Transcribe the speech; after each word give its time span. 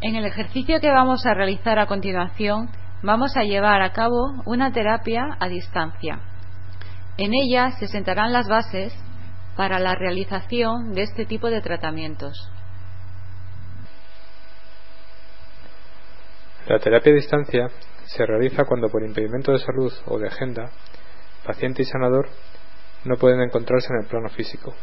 En 0.00 0.14
el 0.14 0.24
ejercicio 0.24 0.80
que 0.80 0.90
vamos 0.90 1.26
a 1.26 1.34
realizar 1.34 1.78
a 1.80 1.86
continuación, 1.86 2.70
vamos 3.02 3.36
a 3.36 3.42
llevar 3.42 3.82
a 3.82 3.92
cabo 3.92 4.42
una 4.46 4.70
terapia 4.70 5.36
a 5.40 5.48
distancia. 5.48 6.20
En 7.16 7.32
ella 7.34 7.72
se 7.72 7.88
sentarán 7.88 8.32
las 8.32 8.46
bases 8.46 8.94
para 9.56 9.80
la 9.80 9.96
realización 9.96 10.92
de 10.92 11.02
este 11.02 11.26
tipo 11.26 11.50
de 11.50 11.60
tratamientos. 11.60 12.48
La 16.68 16.78
terapia 16.78 17.12
a 17.12 17.16
distancia 17.16 17.66
se 18.04 18.24
realiza 18.24 18.64
cuando 18.66 18.88
por 18.88 19.02
impedimento 19.02 19.50
de 19.50 19.58
salud 19.58 19.92
o 20.06 20.18
de 20.18 20.28
agenda, 20.28 20.70
paciente 21.44 21.82
y 21.82 21.86
sanador 21.86 22.28
no 23.04 23.16
pueden 23.16 23.40
encontrarse 23.40 23.88
en 23.90 24.04
el 24.04 24.06
plano 24.06 24.28
físico. 24.28 24.74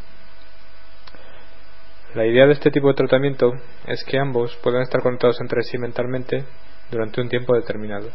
La 2.15 2.25
idea 2.25 2.45
de 2.45 2.53
este 2.53 2.71
tipo 2.71 2.87
de 2.87 2.93
tratamiento 2.93 3.51
es 3.85 4.05
que 4.05 4.17
ambos 4.17 4.57
puedan 4.63 4.83
estar 4.83 5.01
conectados 5.01 5.41
entre 5.41 5.63
sí 5.63 5.77
mentalmente 5.77 6.45
durante 6.89 7.19
un 7.19 7.27
tiempo 7.27 7.53
determinado. 7.53 8.07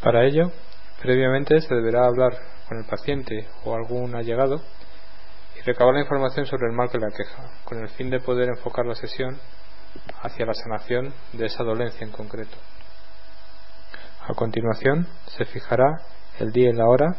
Para 0.00 0.24
ello, 0.24 0.52
previamente 1.02 1.60
se 1.60 1.74
deberá 1.74 2.06
hablar 2.06 2.32
con 2.66 2.78
el 2.78 2.86
paciente 2.86 3.46
o 3.62 3.74
algún 3.74 4.14
allegado 4.14 4.62
y 5.58 5.60
recabar 5.60 5.92
la 5.92 6.00
información 6.00 6.46
sobre 6.46 6.68
el 6.68 6.72
mal 6.72 6.88
que 6.88 6.96
le 6.96 7.08
aqueja, 7.08 7.50
con 7.64 7.78
el 7.78 7.90
fin 7.90 8.08
de 8.08 8.20
poder 8.20 8.48
enfocar 8.48 8.86
la 8.86 8.94
sesión 8.94 9.38
hacia 10.22 10.46
la 10.46 10.54
sanación 10.54 11.12
de 11.34 11.44
esa 11.44 11.62
dolencia 11.62 12.06
en 12.06 12.12
concreto. 12.12 12.56
A 14.26 14.32
continuación, 14.32 15.06
se 15.26 15.44
fijará 15.44 16.00
el 16.38 16.52
día 16.52 16.70
y 16.70 16.72
la 16.72 16.86
hora 16.86 17.16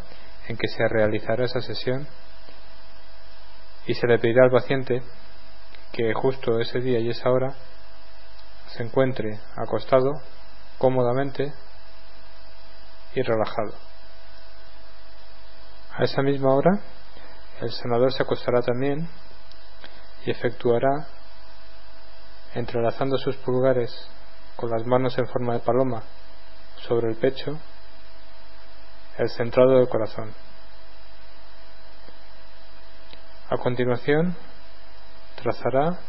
en 0.47 0.57
que 0.57 0.67
se 0.67 0.87
realizará 0.87 1.45
esa 1.45 1.61
sesión 1.61 2.07
y 3.87 3.93
se 3.93 4.07
le 4.07 4.19
pedirá 4.19 4.45
al 4.45 4.51
paciente 4.51 5.03
que 5.91 6.13
justo 6.13 6.59
ese 6.59 6.79
día 6.79 6.99
y 6.99 7.09
esa 7.09 7.29
hora 7.29 7.53
se 8.67 8.83
encuentre 8.83 9.39
acostado 9.55 10.11
cómodamente 10.77 11.53
y 13.13 13.21
relajado. 13.21 13.73
A 15.97 16.03
esa 16.03 16.21
misma 16.21 16.53
hora, 16.53 16.79
el 17.61 17.71
sanador 17.71 18.11
se 18.11 18.23
acostará 18.23 18.61
también 18.61 19.07
y 20.25 20.31
efectuará, 20.31 21.07
entrelazando 22.53 23.17
sus 23.17 23.37
pulgares 23.37 23.91
con 24.55 24.69
las 24.69 24.85
manos 24.85 25.17
en 25.17 25.27
forma 25.27 25.53
de 25.53 25.59
paloma 25.59 26.03
sobre 26.87 27.09
el 27.09 27.15
pecho, 27.15 27.57
el 29.17 29.29
centrado 29.29 29.77
del 29.77 29.87
corazón. 29.87 30.33
A 33.47 33.57
continuación, 33.57 34.35
trazará 35.35 35.99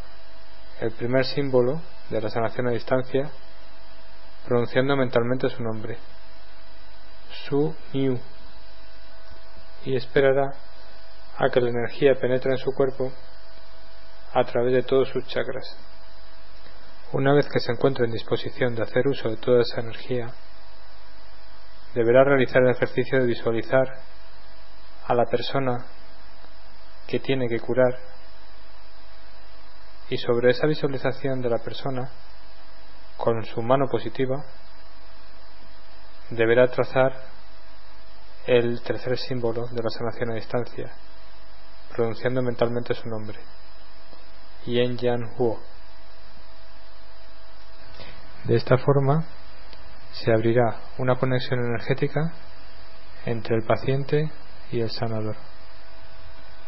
el 0.80 0.92
primer 0.92 1.26
símbolo 1.26 1.82
de 2.08 2.20
la 2.22 2.30
sanación 2.30 2.68
a 2.68 2.70
distancia 2.70 3.30
pronunciando 4.46 4.96
mentalmente 4.96 5.50
su 5.50 5.62
nombre, 5.62 5.98
Su 7.44 7.74
Miu, 7.92 8.18
y 9.84 9.96
esperará 9.96 10.54
a 11.36 11.50
que 11.52 11.60
la 11.60 11.68
energía 11.68 12.14
penetre 12.14 12.52
en 12.52 12.58
su 12.58 12.72
cuerpo 12.72 13.12
a 14.32 14.44
través 14.44 14.72
de 14.72 14.82
todos 14.84 15.10
sus 15.10 15.26
chakras. 15.26 15.76
Una 17.12 17.34
vez 17.34 17.46
que 17.48 17.60
se 17.60 17.72
encuentre 17.72 18.06
en 18.06 18.12
disposición 18.12 18.74
de 18.74 18.82
hacer 18.82 19.06
uso 19.06 19.28
de 19.28 19.36
toda 19.36 19.60
esa 19.60 19.80
energía, 19.80 20.28
deberá 21.94 22.24
realizar 22.24 22.62
el 22.62 22.70
ejercicio 22.70 23.20
de 23.20 23.26
visualizar 23.26 23.86
a 25.06 25.14
la 25.14 25.26
persona 25.26 25.84
que 27.06 27.20
tiene 27.20 27.48
que 27.48 27.60
curar. 27.60 27.98
Y 30.08 30.18
sobre 30.18 30.50
esa 30.50 30.66
visualización 30.66 31.40
de 31.42 31.50
la 31.50 31.58
persona 31.58 32.10
con 33.16 33.44
su 33.44 33.62
mano 33.62 33.86
positiva 33.88 34.44
deberá 36.30 36.68
trazar 36.68 37.12
el 38.46 38.82
tercer 38.82 39.18
símbolo 39.18 39.66
de 39.68 39.82
la 39.82 39.90
sanación 39.90 40.30
a 40.30 40.34
distancia 40.34 40.92
pronunciando 41.96 42.42
mentalmente 42.42 42.94
su 42.94 43.08
nombre 43.08 43.38
Yen 44.66 44.96
Yan 44.98 45.30
Huo. 45.38 45.60
De 48.44 48.56
esta 48.56 48.76
forma 48.78 49.24
se 50.12 50.32
abrirá 50.32 50.80
una 50.98 51.16
conexión 51.16 51.60
energética 51.60 52.32
entre 53.24 53.56
el 53.56 53.64
paciente 53.64 54.30
y 54.70 54.80
el 54.80 54.90
sanador 54.90 55.36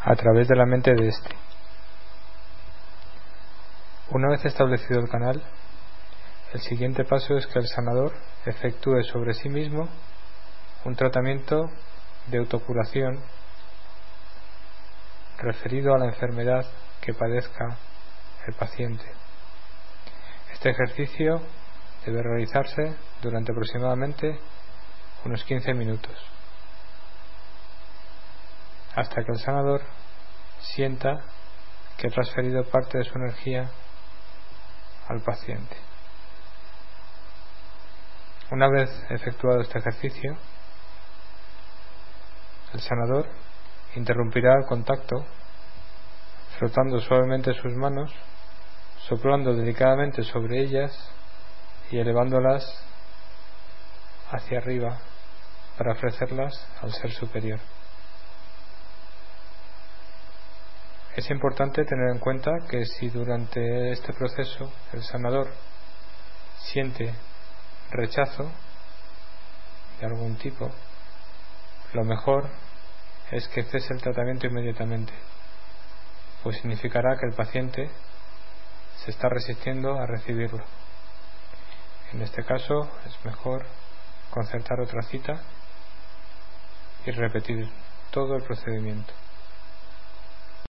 a 0.01 0.15
través 0.15 0.47
de 0.47 0.55
la 0.55 0.65
mente 0.65 0.93
de 0.93 1.07
éste. 1.07 1.29
Una 4.11 4.29
vez 4.29 4.43
establecido 4.45 4.99
el 4.99 5.09
canal, 5.09 5.43
el 6.53 6.61
siguiente 6.61 7.03
paso 7.03 7.37
es 7.37 7.45
que 7.47 7.59
el 7.59 7.67
sanador 7.67 8.13
efectúe 8.45 9.03
sobre 9.03 9.33
sí 9.33 9.49
mismo 9.49 9.87
un 10.85 10.95
tratamiento 10.95 11.69
de 12.27 12.37
autocuración 12.39 13.19
referido 15.37 15.93
a 15.93 15.99
la 15.99 16.05
enfermedad 16.05 16.65
que 17.01 17.13
padezca 17.13 17.77
el 18.47 18.53
paciente. 18.55 19.05
Este 20.53 20.71
ejercicio 20.71 21.41
debe 22.05 22.23
realizarse 22.23 22.95
durante 23.21 23.51
aproximadamente 23.51 24.39
unos 25.25 25.43
15 25.43 25.73
minutos 25.73 26.38
hasta 28.99 29.23
que 29.23 29.31
el 29.31 29.39
sanador 29.39 29.81
sienta 30.59 31.21
que 31.97 32.07
ha 32.07 32.11
transferido 32.11 32.65
parte 32.65 32.97
de 32.97 33.05
su 33.05 33.17
energía 33.17 33.69
al 35.07 35.21
paciente. 35.21 35.77
Una 38.51 38.67
vez 38.67 38.89
efectuado 39.09 39.61
este 39.61 39.79
ejercicio, 39.79 40.37
el 42.73 42.81
sanador 42.81 43.25
interrumpirá 43.95 44.55
el 44.55 44.65
contacto 44.65 45.25
frotando 46.57 46.99
suavemente 46.99 47.53
sus 47.53 47.73
manos, 47.75 48.11
soplando 49.07 49.53
delicadamente 49.55 50.23
sobre 50.23 50.59
ellas 50.59 50.91
y 51.89 51.99
elevándolas 51.99 52.65
hacia 54.29 54.57
arriba 54.57 54.99
para 55.77 55.93
ofrecerlas 55.93 56.67
al 56.81 56.91
ser 56.91 57.11
superior. 57.11 57.59
Es 61.19 61.29
importante 61.31 61.83
tener 61.83 62.11
en 62.11 62.19
cuenta 62.19 62.49
que 62.69 62.85
si 62.85 63.09
durante 63.09 63.91
este 63.91 64.13
proceso 64.13 64.71
el 64.93 65.03
sanador 65.03 65.49
siente 66.59 67.13
rechazo 67.91 68.49
de 69.99 70.05
algún 70.05 70.37
tipo, 70.37 70.71
lo 71.91 72.05
mejor 72.05 72.47
es 73.31 73.49
que 73.49 73.63
cese 73.63 73.93
el 73.93 74.01
tratamiento 74.01 74.47
inmediatamente, 74.47 75.11
pues 76.41 76.55
significará 76.55 77.17
que 77.19 77.27
el 77.27 77.33
paciente 77.33 77.89
se 79.03 79.11
está 79.11 79.27
resistiendo 79.27 79.99
a 79.99 80.05
recibirlo. 80.05 80.63
En 82.13 82.21
este 82.21 82.45
caso 82.45 82.89
es 83.05 83.25
mejor 83.25 83.65
concertar 84.29 84.79
otra 84.79 85.01
cita 85.01 85.41
y 87.05 87.11
repetir 87.11 87.69
todo 88.09 88.37
el 88.37 88.43
procedimiento. 88.43 89.11